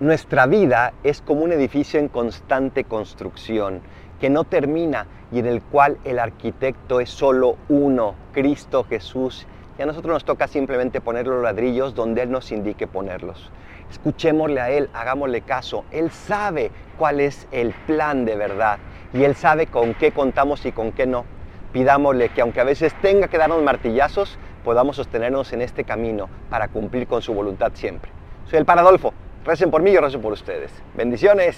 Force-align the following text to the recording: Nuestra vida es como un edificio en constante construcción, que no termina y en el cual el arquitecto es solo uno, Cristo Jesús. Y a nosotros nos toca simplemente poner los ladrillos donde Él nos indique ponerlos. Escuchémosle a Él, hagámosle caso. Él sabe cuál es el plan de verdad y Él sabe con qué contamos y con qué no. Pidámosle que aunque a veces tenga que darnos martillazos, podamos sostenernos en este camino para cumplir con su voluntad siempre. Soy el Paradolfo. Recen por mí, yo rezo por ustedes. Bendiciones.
Nuestra 0.00 0.46
vida 0.46 0.92
es 1.02 1.20
como 1.20 1.42
un 1.42 1.50
edificio 1.50 1.98
en 1.98 2.06
constante 2.06 2.84
construcción, 2.84 3.80
que 4.20 4.30
no 4.30 4.44
termina 4.44 5.08
y 5.32 5.40
en 5.40 5.46
el 5.46 5.60
cual 5.60 5.98
el 6.04 6.20
arquitecto 6.20 7.00
es 7.00 7.10
solo 7.10 7.56
uno, 7.68 8.14
Cristo 8.32 8.84
Jesús. 8.84 9.44
Y 9.76 9.82
a 9.82 9.86
nosotros 9.86 10.12
nos 10.12 10.24
toca 10.24 10.46
simplemente 10.46 11.00
poner 11.00 11.26
los 11.26 11.42
ladrillos 11.42 11.96
donde 11.96 12.22
Él 12.22 12.30
nos 12.30 12.52
indique 12.52 12.86
ponerlos. 12.86 13.50
Escuchémosle 13.90 14.60
a 14.60 14.70
Él, 14.70 14.88
hagámosle 14.94 15.40
caso. 15.40 15.84
Él 15.90 16.12
sabe 16.12 16.70
cuál 16.96 17.18
es 17.18 17.48
el 17.50 17.72
plan 17.88 18.24
de 18.24 18.36
verdad 18.36 18.78
y 19.12 19.24
Él 19.24 19.34
sabe 19.34 19.66
con 19.66 19.94
qué 19.94 20.12
contamos 20.12 20.64
y 20.64 20.70
con 20.70 20.92
qué 20.92 21.08
no. 21.08 21.24
Pidámosle 21.72 22.28
que 22.28 22.42
aunque 22.42 22.60
a 22.60 22.64
veces 22.64 22.94
tenga 23.02 23.26
que 23.26 23.36
darnos 23.36 23.64
martillazos, 23.64 24.38
podamos 24.62 24.94
sostenernos 24.94 25.52
en 25.52 25.60
este 25.60 25.82
camino 25.82 26.28
para 26.50 26.68
cumplir 26.68 27.08
con 27.08 27.20
su 27.20 27.34
voluntad 27.34 27.72
siempre. 27.74 28.12
Soy 28.46 28.60
el 28.60 28.64
Paradolfo. 28.64 29.12
Recen 29.48 29.70
por 29.70 29.80
mí, 29.80 29.90
yo 29.90 30.02
rezo 30.02 30.20
por 30.20 30.34
ustedes. 30.34 30.70
Bendiciones. 30.94 31.56